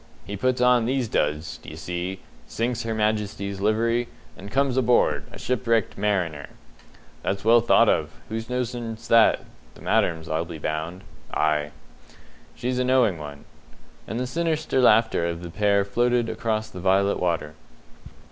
[0.25, 5.37] He puts on these duds, d'ye see, sinks Her Majesty's livery, and comes aboard, a
[5.37, 6.49] 'shipwrecked mariner'."
[7.21, 8.09] "That's well thought of.
[8.27, 9.41] Whose notion's that?
[9.75, 11.69] The Madam's, I'll be bound." "Ay."
[12.55, 13.45] "She's a knowing one."
[14.07, 17.53] And the sinister laughter of the pair floated across the violet water.